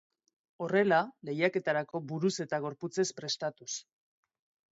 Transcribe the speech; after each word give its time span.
Horrela 0.65 1.01
lehiaketarako 1.29 2.01
buruz 2.13 2.33
eta 2.45 2.59
gorputzez 2.65 3.07
prestatuz. 3.21 3.69